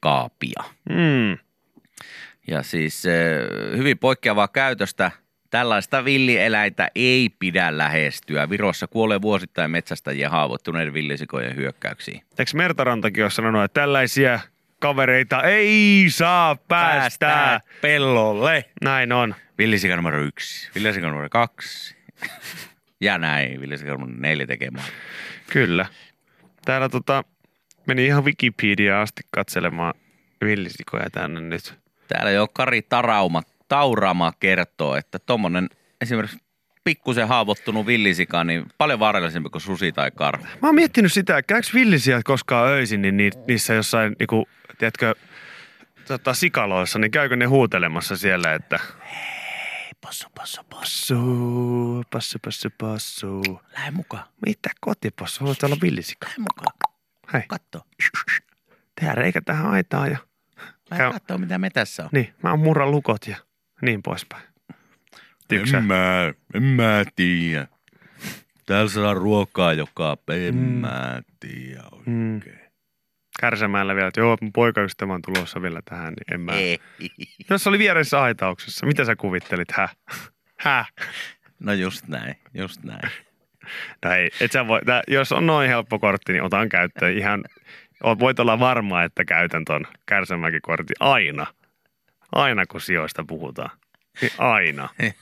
[0.00, 0.64] kaapia?
[0.88, 1.38] Mm.
[2.48, 3.04] Ja siis
[3.76, 5.10] hyvin poikkeavaa käytöstä.
[5.50, 8.50] Tällaista villieläintä ei pidä lähestyä.
[8.50, 12.22] Virossa kuolee vuosittain metsästäjien haavoittuneiden villisikojen hyökkäyksiin.
[12.38, 14.40] Eikö Mertarantakin ole sanonut, että tällaisia
[14.78, 17.60] kavereita ei saa päästää.
[17.80, 18.64] pellolle.
[18.82, 19.34] Näin on.
[19.58, 21.96] Villisika numero yksi, villisika numero kaksi.
[23.00, 24.86] Ja näin, villisika numero neljä tekemään.
[25.50, 25.86] Kyllä.
[26.64, 27.24] Täällä tota,
[27.86, 29.94] meni ihan Wikipedia asti katselemaan
[30.44, 31.74] villisikoja tänne nyt.
[32.08, 35.68] Täällä jo Kari Tarauma, Taurama kertoo, että tommonen
[36.00, 36.38] esimerkiksi
[36.84, 40.44] pikkusen haavoittunut villisika, niin paljon vaarallisempi kuin susi tai karhu.
[40.44, 45.14] Mä oon miettinyt sitä, että käykö villisiä koskaan öisin, niin ni- niissä jossain, niinku, tiedätkö,
[46.06, 48.80] tota, sikaloissa, niin käykö ne huutelemassa siellä, että
[50.00, 51.14] Passu, passu, passu.
[52.10, 53.42] passu, passu, passu.
[53.72, 55.40] Lähde mukaan, Mitä kotipossu?
[55.40, 56.26] Haluat olla villisika?
[56.26, 56.76] lähde mukaan.
[57.32, 57.80] Hei, Katso.
[58.94, 60.18] tehdään reikä tähän aitaan ja
[60.90, 62.08] Lähde Käy- kattoo, mitä me tässä on.
[62.12, 63.36] niin, mä oon murran lukot ja
[63.82, 64.42] niin poispäin.
[65.48, 65.80] Tyksä.
[65.80, 67.66] mä, en mä tiedä.
[68.66, 72.40] Täällä saa ruokaa joka en mä tiedä Mm.
[73.40, 76.52] Kärsämällä vielä, että joo, mun poikaystävä on tulossa vielä tähän, niin en mä.
[76.52, 76.78] Ei.
[77.50, 79.72] Jos oli vieressä aitauksessa, mitä sä kuvittelit?
[79.72, 79.96] Häh?
[80.60, 80.92] Häh?
[81.58, 83.10] No just näin, just näin.
[84.04, 87.44] No ei, et sä voi, tää, jos on noin helppo kortti, niin otan käyttöön ihan,
[88.18, 91.46] voit olla varma, että käytän ton Kärsämäki-kortin aina.
[92.32, 93.70] Aina kun sijoista puhutaan.
[94.20, 94.88] Niin aina.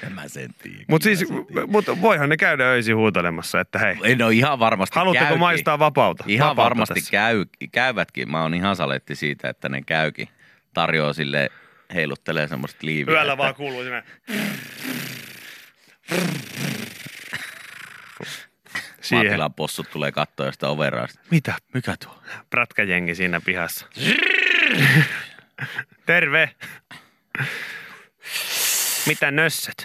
[0.00, 0.84] Kyllä mä sen tiedän.
[0.88, 1.24] Mutta siis,
[1.66, 5.40] mut voihan ne käydä öisin huutelemassa, että hei, Ei, no ihan varmasti haluatteko käykin.
[5.40, 6.24] maistaa vapauta?
[6.26, 7.10] Ihan vapautta varmasti tässä?
[7.10, 8.30] käy, käyvätkin.
[8.30, 10.28] Mä oon ihan saletti siitä, että ne käykin.
[10.74, 11.50] Tarjoaa sille
[11.94, 13.14] heiluttelee semmoista liiviä.
[13.14, 14.02] Yöllä että vaan kuuluu sinne.
[19.00, 19.26] Siihen.
[19.26, 21.20] Maatilan possut tulee kattoa sitä overasta.
[21.30, 21.54] Mitä?
[21.74, 22.22] Mikä tuo?
[22.50, 23.86] Prätkäjengi siinä pihassa.
[26.06, 26.50] Terve.
[29.06, 29.84] Mitä nössöt?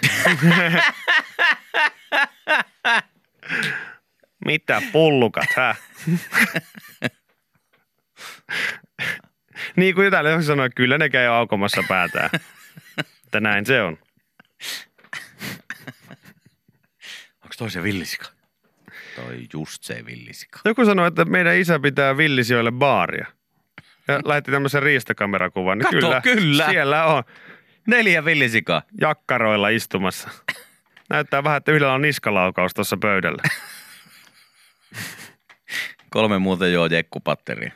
[4.44, 5.74] Mitä pullukat, hä?
[9.76, 12.30] niin kuin joku sanoi, kyllä ne käy aukomassa päätään.
[13.24, 13.98] Että näin se on.
[17.42, 18.26] Onko toi se villisika?
[19.16, 20.60] Toi just se villisika.
[20.64, 23.26] Joku sanoi, että meidän isä pitää villisijoille baaria.
[24.08, 25.78] Ja lähetti tämmöisen riistakamerakuvan.
[25.78, 26.70] Niin Kato, kyllä, kyllä.
[26.70, 27.22] Siellä on
[27.90, 28.82] Neljä villisikaa.
[29.00, 30.28] jakkaroilla istumassa.
[31.10, 33.42] Näyttää vähän, että yhdellä on niskalaukaus tuossa pöydällä.
[36.10, 37.72] Kolme muuten joo jekkupatteria.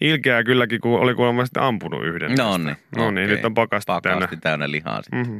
[0.00, 2.34] Ilkeää kylläkin, kun oli kuulemma sitten ampunut yhden.
[2.34, 2.76] No niin.
[2.96, 4.28] No niin, nyt on pakasti, Pakasti täynnä.
[4.40, 5.20] täynnä lihaa sitten.
[5.20, 5.38] Mhm.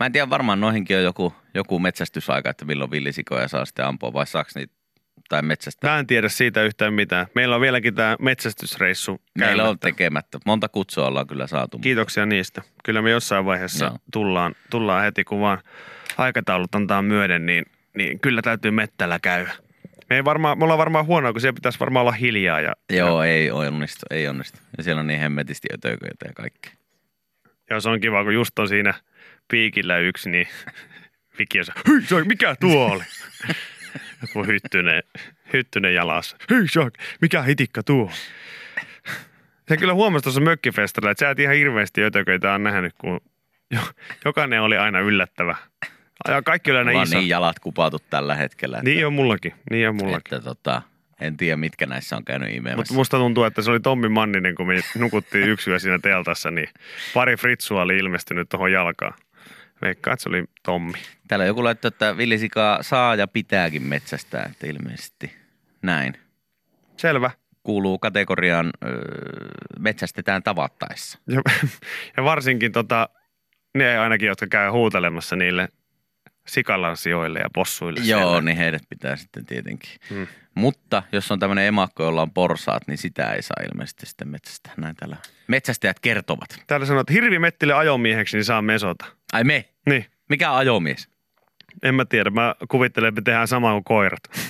[0.00, 4.12] Mä en tiedä, varmaan noihinkin on joku, joku metsästysaika, että milloin villisikoja saa sitten ampua,
[4.12, 4.74] vai saaks niitä,
[5.28, 5.90] tai metsästää.
[5.90, 7.26] Mä en tiedä siitä yhtään mitään.
[7.34, 9.86] Meillä on vieläkin tämä metsästysreissu Meillä on käymättä.
[9.88, 10.38] tekemättä.
[10.46, 11.76] Monta kutsua ollaan kyllä saatu.
[11.76, 12.62] mutta- Kiitoksia niistä.
[12.84, 13.98] Kyllä me jossain vaiheessa Joo.
[14.12, 15.58] tullaan, tullaan heti, kun vaan
[16.18, 17.64] aikataulut antaa myöden, niin,
[17.96, 19.52] niin kyllä täytyy mettällä käydä.
[20.10, 22.60] Me, ei varmaan, me ollaan varmaan huonoa, kun siellä pitäisi varmaan olla hiljaa.
[22.60, 24.58] Ja, Joo, ei onnistu, ei onnistu.
[24.78, 26.72] Ja siellä on niin hemmetisti ötököitä ja kaikkea.
[27.70, 28.94] ja se on kiva, kun just on siinä
[29.50, 30.48] piikillä yksi, niin
[31.38, 31.58] Viki
[32.16, 33.04] on- mikä tuo oli?
[34.22, 35.02] Joku hyttynen,
[35.52, 36.36] hyttynen jalassa.
[36.50, 36.66] Hyi,
[37.20, 38.10] mikä hitikka tuo?
[39.68, 43.20] Se kyllä huomasi tuossa mökkifestarilla, että sä et ihan hirveästi ötököitä on nähnyt, kun
[43.70, 43.90] jo-
[44.24, 45.56] jokainen oli aina yllättävä.
[46.28, 47.18] Ja kaikki oli aina Mulla iso.
[47.18, 48.76] niin jalat kupatut tällä hetkellä.
[48.78, 50.16] Että, Niin on mullakin, niin on mullakin.
[50.34, 50.82] että tota,
[51.20, 52.94] en tiedä, mitkä näissä on käynyt Mutta imemässä.
[52.94, 56.68] musta tuntuu, että se oli Tommi Manninen, kun me nukuttiin yksi yö siinä teltassa, niin
[57.14, 59.12] pari fritsua oli ilmestynyt tuohon jalkaan.
[59.82, 60.98] Veikkaan, että se oli Tommi.
[61.28, 65.36] Täällä joku laittoi, että villisikaa saa ja pitääkin metsästää, että ilmeisesti
[65.82, 66.14] näin.
[66.96, 67.30] Selvä.
[67.62, 68.90] Kuuluu kategoriaan öö,
[69.78, 71.18] metsästetään tavattaessa.
[71.28, 71.40] Ja,
[72.16, 73.08] ja varsinkin tota,
[73.74, 75.68] ne ainakin, jotka käy huutelemassa niille
[76.46, 78.00] sikalansioille ja possuille.
[78.00, 78.40] Joo, siellä.
[78.40, 79.90] niin heidät pitää sitten tietenkin.
[80.10, 80.26] Hmm.
[80.54, 84.72] Mutta jos on tämmöinen emakko, jolla on porsaat, niin sitä ei saa ilmeisesti sitten metsästää.
[84.76, 85.16] Näin täällä
[85.48, 86.62] metsästäjät kertovat.
[86.66, 89.04] Täällä sanoo, että hirvi mettille ajomieheksi, niin saa mesota.
[89.32, 89.64] Ai me?
[89.86, 91.08] Niin, Mikä on ajomies?
[91.82, 92.30] en mä tiedä.
[92.30, 94.20] Mä kuvittelen, että me tehdään samaa kuin koirat.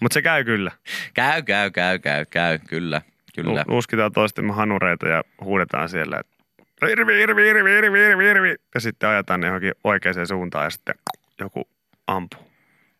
[0.00, 0.70] Mutta se käy kyllä.
[1.14, 3.02] Käy, käy, käy, käy, käy, kyllä,
[3.34, 3.64] kyllä.
[3.68, 6.36] Lu- Luskitaan toistemme hanureita ja huudetaan siellä, että
[6.86, 8.54] hirvi, hirvi, hirvi, hirvi, hirvi, hirvi.
[8.74, 10.94] Ja sitten ajetaan ne johonkin oikeaan suuntaan ja sitten
[11.40, 11.68] joku
[12.06, 12.50] ampuu.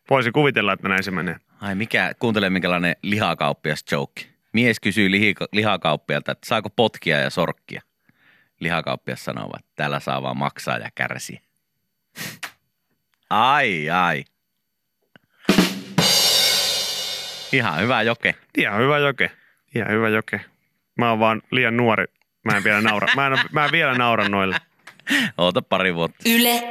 [0.09, 1.35] Voisi kuvitella, että näin se menee.
[1.61, 4.21] Ai mikä, kuuntele minkälainen lihakauppias joke.
[4.53, 7.81] Mies kysyy lihi, lihakauppialta, että saako potkia ja sorkkia.
[8.61, 11.41] Lihakauppias sanoo, että täällä saa vaan maksaa ja kärsiä.
[13.29, 14.23] Ai, ai.
[17.51, 18.35] Ihan hyvä joke.
[18.57, 19.31] Ihan hyvä joke.
[19.75, 20.41] Ihan hyvä joke.
[20.97, 22.05] Mä oon vaan liian nuori.
[22.45, 23.07] Mä en vielä naura.
[23.15, 24.57] Mä en, mä en vielä naura noille.
[25.37, 26.29] Oota pari vuotta.
[26.29, 26.63] Yle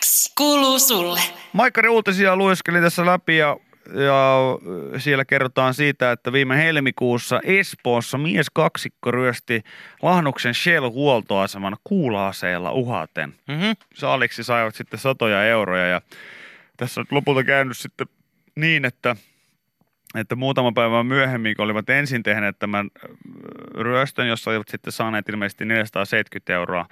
[0.00, 1.20] X kuuluu sulle.
[1.52, 3.56] Maikkari uutisia lueskeli tässä läpi ja,
[3.94, 4.58] ja
[4.98, 9.62] siellä kerrotaan siitä, että viime helmikuussa Espoossa mies kaksikko ryösti
[10.02, 13.34] Lahnuksen Shell-huoltoaseman kuula-aseella uhaten.
[13.48, 13.76] Mm-hmm.
[13.94, 16.00] Saaliksi saivat sitten satoja euroja ja
[16.76, 18.06] tässä on lopulta käynyt sitten
[18.56, 19.16] niin, että
[20.14, 22.90] että muutama päivä myöhemmin, kun olivat ensin tehneet tämän
[23.74, 26.86] ryöstön, jossa olivat sitten saaneet ilmeisesti 470 euroa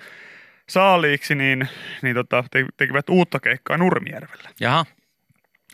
[0.69, 1.69] saaliiksi, niin,
[2.03, 4.51] niin tota, te, tekivät uutta keikkaa Nurmijärvellä.
[4.61, 4.85] Jaha.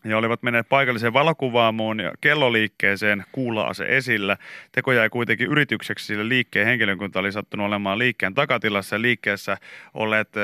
[0.04, 4.36] Ja olivat menneet paikalliseen valokuvaamoon ja kelloliikkeeseen kuula-ase esillä.
[4.72, 9.56] Teko jäi kuitenkin yritykseksi, sillä liikkeen henkilökunta oli sattunut olemaan liikkeen takatilassa ja liikkeessä
[9.94, 10.42] olleet äh,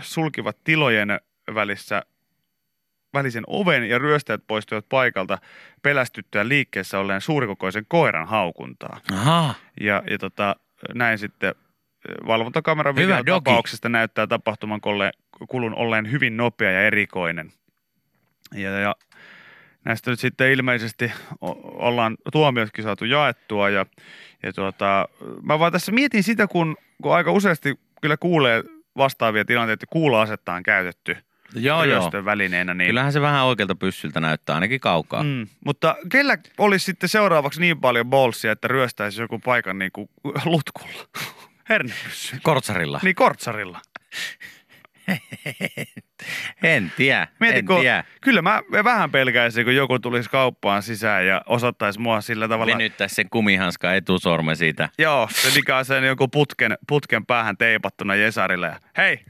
[0.00, 1.20] sulkivat tilojen
[1.54, 2.02] välissä
[3.14, 5.38] välisen oven ja ryöstäjät poistuivat paikalta
[5.82, 9.00] pelästyttyä liikkeessä olleen suurikokoisen koiran haukuntaa.
[9.12, 9.54] Aha.
[9.80, 10.56] Ja, ja tota,
[10.94, 11.54] näin sitten
[12.26, 13.30] valvontakameran Hyvä dogi.
[13.30, 15.12] tapauksesta näyttää tapahtuman kolle,
[15.48, 17.52] kulun olleen hyvin nopea ja erikoinen.
[18.54, 18.94] Ja, ja
[19.84, 23.86] näistä nyt sitten ilmeisesti ollaan tuomiotkin saatu jaettua ja,
[24.42, 25.08] ja tuota,
[25.42, 28.64] mä vaan tässä mietin sitä, kun, kun aika useasti kyllä kuulee
[28.96, 31.16] vastaavia tilanteita, että kuula-asetta on käytetty
[31.54, 32.10] Joo, joo.
[32.24, 32.74] välineenä.
[32.74, 35.22] Niin, Kyllähän se vähän oikealta pyssyltä näyttää, ainakin kaukaa.
[35.22, 35.28] Mm.
[35.28, 40.10] Mm, mutta kellä olisi sitten seuraavaksi niin paljon bolsia, että ryöstäisi joku paikan niin kuin
[40.44, 41.08] lutkulla?
[41.68, 42.36] Hernepyssy.
[42.42, 43.00] Kortsarilla.
[43.02, 43.80] Niin kortsarilla.
[46.62, 48.04] En tiedä, Mieti, en kun, tiedä.
[48.20, 52.72] kyllä mä vähän pelkäisin, kun joku tulisi kauppaan sisään ja osoittaisi mua sillä tavalla.
[52.72, 54.88] Venyttäisi sen kumihanska etusormen siitä.
[54.98, 58.76] Joo, se mikä on sen joku putken, putken päähän teipattuna Jesarille.
[58.96, 59.24] Hei,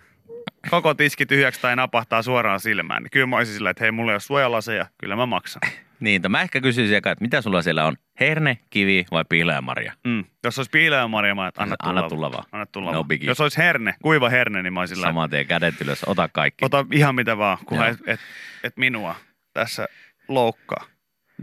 [0.70, 3.02] koko tiski tyhjäksi tai napahtaa suoraan silmään.
[3.02, 5.62] Niin kyllä mä olisin sillä, että hei, mulla ei ole suojalaseja, kyllä mä maksan.
[6.00, 7.96] Niin, mä ehkä kysyisin eka, että mitä sulla siellä on?
[8.20, 9.92] Herne, kivi vai piileämarja?
[10.04, 10.24] Mm.
[10.44, 12.44] Jos olisi piileä Maria, mä anna tulla, Anna tulla vaan.
[12.52, 13.18] Anna tulla No vaan.
[13.22, 16.64] Jos olisi herne, kuiva herne, niin mä olisin sillä, Saman tien kädet ylös, ota kaikki.
[16.64, 18.20] ota ihan mitä vaan, kunhan et, et,
[18.64, 19.14] et, minua
[19.52, 19.88] tässä
[20.28, 20.84] loukkaa.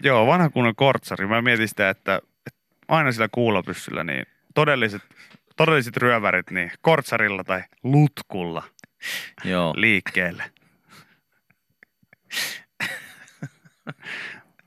[0.04, 1.28] Joo, vanha kunnon kortsari.
[1.28, 2.16] Mä mietin sitä, että,
[2.48, 4.26] että aina sillä kuulopyssyllä, niin
[4.56, 5.02] todelliset,
[5.56, 8.64] todelliset ryövärit, niin kortsarilla tai lutkulla
[9.44, 9.74] Joo.
[9.78, 10.44] liikkeelle.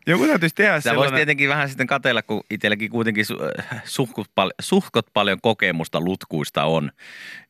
[0.07, 1.15] Joku täytyisi tehdä voisi sellainen...
[1.15, 6.93] tietenkin vähän sitten katella, kun itselläkin kuitenkin su- suhkut, pal- suhkot paljon kokemusta lutkuista on.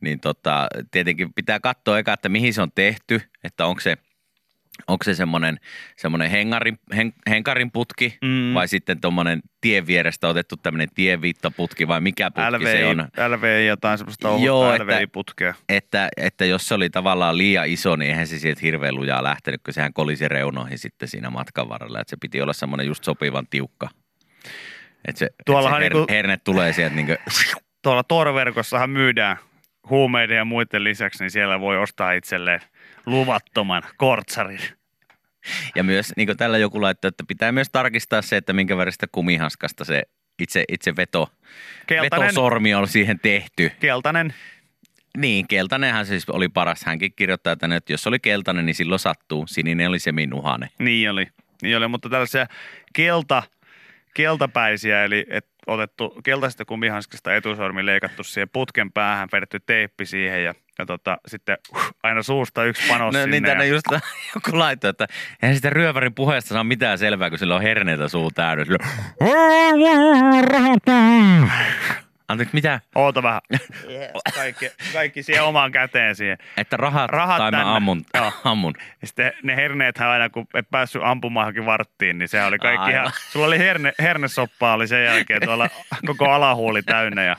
[0.01, 3.97] Niin tota, tietenkin pitää katsoa eka, että mihin se on tehty, että onko se,
[4.87, 5.61] onko se semmoinen,
[5.97, 8.55] semmoinen hengarin, hen, henkarin putki Mm.
[8.55, 13.09] vai sitten tuommoinen tien vierestä otettu tämmöinen tienviittaputki vai mikä putki LVI, se on.
[13.29, 15.55] LVI jotain semmoista Joo, ohutta että- LVI-putkea.
[15.69, 19.61] Että, että jos se oli tavallaan liian iso, niin eihän se sieltä hirveän lujaa lähtenyt,
[19.65, 22.01] kun sehän kolisi reunoihin sitten siinä matkan varrella.
[22.01, 23.89] Että se piti olla semmoinen just sopivan tiukka.
[25.09, 27.19] Että se, että se Tuollahan her, niinku- herne tulee sieltä niin kuin,
[27.83, 29.37] Tuolla Tor-verkossahan myydään
[29.91, 32.61] huumeiden ja muiden lisäksi, niin siellä voi ostaa itselleen
[33.07, 34.61] luvattoman kortsarin.
[35.75, 39.07] Ja myös niin kuin tällä joku laittoi, että pitää myös tarkistaa se, että minkä väristä
[39.13, 40.03] kumihanskasta se
[40.39, 41.33] itse, itse veto,
[41.87, 43.73] Keltainen, vetosormi on siihen tehty.
[43.81, 44.35] keltainen
[45.17, 46.85] Niin, keltainenhan siis oli paras.
[46.85, 49.47] Hänkin kirjoittaa tänne, että jos oli keltainen, niin silloin sattuu.
[49.47, 50.69] Sininen oli seminuhane.
[50.79, 51.27] Niin oli,
[51.63, 52.47] niin oli, mutta tällaisia
[52.93, 53.43] kelta,
[54.19, 60.55] keltapäisiä, eli et otettu keltaisesta kumihanskasta etusormi leikattu siihen putken päähän, vedetty teippi siihen ja,
[60.79, 63.31] ja tota, sitten uh, aina suusta yksi panos No sinne.
[63.31, 63.87] niin, tänne ja, just
[64.35, 65.07] joku laittoi, että
[65.43, 68.65] eihän sitä ryövärin puheesta saa mitään selvää, kun sillä on herneitä suu täynnä.
[72.29, 72.81] Anteeksi, mitä?
[72.95, 73.41] Oota vähän.
[74.35, 76.39] Kaikki, kaikki siihen omaan käteen siihen.
[76.57, 77.65] Että rahat, Rahat tai tänne.
[77.65, 78.05] mä ammun.
[78.15, 78.33] Joo.
[78.45, 78.75] ammun.
[79.01, 82.85] Ja sitten ne herneethän aina, kun et päässyt ampumaan johonkin varttiin, niin sehän oli kaikki
[82.85, 82.95] Aivan.
[82.95, 85.69] ihan, sulla oli herne, hernesoppaa oli sen jälkeen tuolla
[86.07, 87.37] koko alahuuli täynnä ja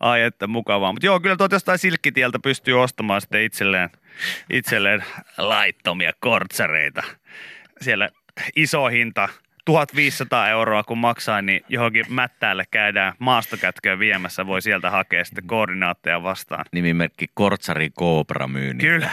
[0.00, 0.92] ai että mukavaa.
[0.92, 3.90] Mutta joo, kyllä tuot jostain silkkitieltä pystyy ostamaan sitten itselleen,
[4.50, 5.04] itselleen
[5.38, 7.02] laittomia kortsareita.
[7.80, 8.08] Siellä
[8.56, 9.28] iso hinta,
[9.66, 16.22] 1500 euroa kun maksaa, niin johonkin mättäälle käydään maastokätköä viemässä, voi sieltä hakea sitten koordinaatteja
[16.22, 16.64] vastaan.
[16.72, 18.86] Nimimerkki Kortsari Cobra myynnin.
[18.86, 19.10] Kyllä.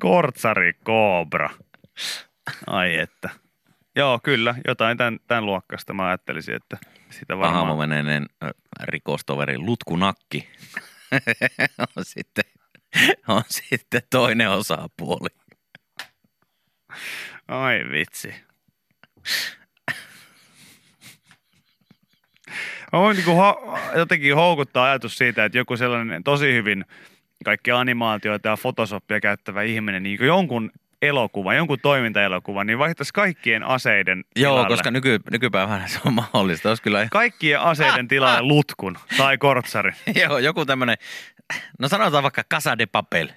[0.00, 1.50] Kortsari Cobra.
[2.66, 3.30] Ai että.
[3.96, 4.54] Joo, kyllä.
[4.66, 6.78] Jotain tämän, tämän luokkasta mä ajattelisin, että
[7.10, 7.54] sitä varmaan...
[7.54, 8.26] Ahamo-menenen
[8.82, 10.48] rikostoveri Lutkunakki
[11.96, 12.44] on sitten,
[13.28, 15.28] on sitten toinen osapuoli.
[17.48, 18.34] Ai vitsi.
[22.92, 26.84] On niin kuin ho- jotenkin houkuttaa ajatus siitä, että joku sellainen tosi hyvin
[27.44, 30.70] kaikki animaatioita ja Photoshopia käyttävä ihminen, niin kuin jonkun
[31.02, 34.68] elokuvan, jonkun toimintaelokuvan, niin vaihtaisi kaikkien aseiden Joo, tilalle.
[34.68, 36.68] koska nyky, nykypäivänä se on mahdollista.
[36.68, 39.94] Olisi kyllä Kaikkien aseiden tilalle lutkun tai kortsarin.
[40.14, 40.96] Joo, joku tämmöinen,
[41.78, 43.28] no sanotaan vaikka Casa de Papel,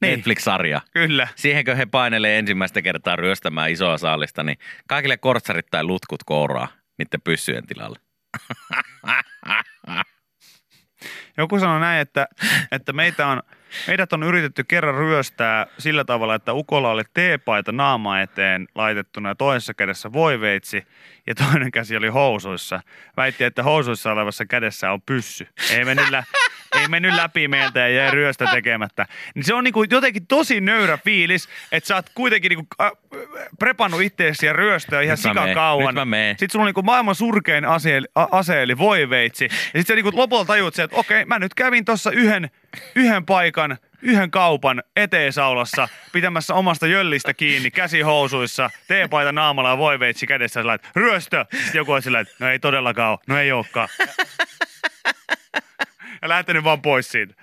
[0.00, 0.16] Niin.
[0.16, 0.80] Netflix-sarja.
[0.92, 1.28] Kyllä.
[1.36, 4.58] Siihenkö he painelee ensimmäistä kertaa ryöstämään isoa saalista, niin
[4.88, 7.98] kaikille kortsarit tai lutkut kouraa niiden pyssyjen tilalle.
[11.36, 12.26] Joku sanoi näin, että,
[12.72, 13.42] että meitä on,
[13.86, 19.34] meidät on yritetty kerran ryöstää sillä tavalla, että Ukolla oli teepaita naama eteen laitettuna ja
[19.34, 20.86] toisessa kädessä voiveitsi
[21.26, 22.80] ja toinen käsi oli housuissa.
[23.16, 25.48] Väitti, että housuissa olevassa kädessä on pyssy.
[25.70, 26.24] Ei mennyt, lä-
[26.78, 29.06] ei mennyt läpi meiltä ja jäi ryöstö tekemättä.
[29.34, 32.66] Niin se on niinku jotenkin tosi nöyrä fiilis, että sä oot kuitenkin niinku,
[33.58, 35.16] prepannut itseäsi ja ryöstöä ihan
[35.94, 36.32] mä meen.
[36.38, 39.44] Sitten sulla on niinku maailman surkein ase, ase eli voiveitsi.
[39.44, 42.50] Ja sitten sä niinku lopulta tajut sen, että okei, mä nyt kävin tuossa yhden,
[42.94, 50.26] yhden paikan, yhden kaupan eteesaulassa pitämässä omasta jöllistä kiinni, käsi housuissa, teepaita naamalla ja voiveitsi
[50.26, 50.60] kädessä.
[50.60, 51.44] Sillä, että ryöstö!
[51.50, 53.88] Sitten joku on sillä, että no ei todellakaan ole, no ei olekaan.
[56.22, 57.34] Ja lähtenyt vaan pois siitä.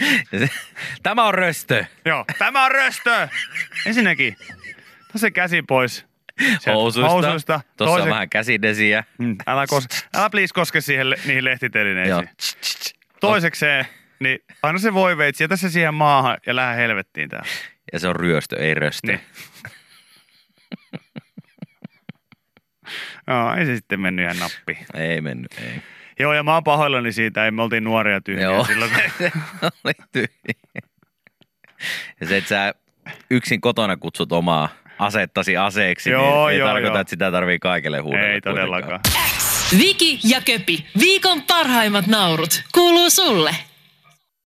[1.02, 1.84] Tämä on röstö.
[2.04, 3.28] Joo, tämä on röstö!
[3.86, 4.36] Ensinnäkin,
[5.08, 6.06] ota se käsi pois.
[6.40, 7.10] Sieltä Housuista.
[7.10, 7.60] housuista.
[7.76, 9.04] Tuossa on Toise- vähän käsidesiä.
[9.18, 12.10] Mm, Älä, kos, älä please koske siihen, le- niihin lehtitelineisiin.
[12.10, 12.22] Joo.
[13.20, 13.86] Toisekseen,
[14.20, 17.42] niin aina se voi veitsi, jätä se siihen maahan ja lähde helvettiin tää.
[17.92, 19.06] Ja se on ryöstö, ei röstö.
[19.06, 19.20] Niin.
[23.26, 24.86] Joo, ei se sitten mennyt ihan nappiin.
[24.94, 25.82] Ei mennyt, ei.
[26.20, 28.90] Joo, ja mä oon pahoillani siitä, ei me oltiin nuoria tyhjiä Joo, silloin.
[28.90, 29.00] kun-
[29.60, 30.54] se oli tyhjä.
[32.20, 32.74] Ja se, että sä
[33.30, 34.68] yksin kotona kutsut omaa
[34.98, 37.00] asettasi aseeksi, Joo, niin ei joo, tarkoita, joo.
[37.00, 38.26] että sitä tarvii kaikille huudella.
[38.26, 38.56] Ei kuitenkaan.
[38.56, 39.00] todellakaan.
[39.78, 43.56] Viki ja Köpi, viikon parhaimmat naurut, kuuluu sulle.